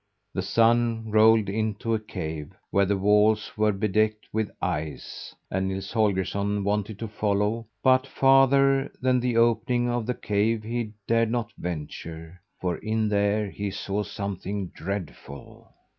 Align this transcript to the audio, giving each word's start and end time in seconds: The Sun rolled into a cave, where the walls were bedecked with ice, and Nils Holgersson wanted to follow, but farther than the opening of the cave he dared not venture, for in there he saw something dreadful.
The 0.33 0.41
Sun 0.41 1.11
rolled 1.11 1.47
into 1.47 1.93
a 1.93 1.99
cave, 1.99 2.53
where 2.71 2.87
the 2.87 2.97
walls 2.97 3.55
were 3.55 3.71
bedecked 3.71 4.27
with 4.33 4.49
ice, 4.59 5.35
and 5.51 5.67
Nils 5.67 5.91
Holgersson 5.91 6.63
wanted 6.63 6.97
to 6.97 7.07
follow, 7.07 7.67
but 7.83 8.07
farther 8.07 8.91
than 8.99 9.19
the 9.19 9.37
opening 9.37 9.89
of 9.91 10.07
the 10.07 10.15
cave 10.15 10.63
he 10.63 10.93
dared 11.05 11.29
not 11.29 11.53
venture, 11.55 12.41
for 12.59 12.77
in 12.77 13.09
there 13.09 13.51
he 13.51 13.69
saw 13.69 14.01
something 14.01 14.69
dreadful. 14.69 15.67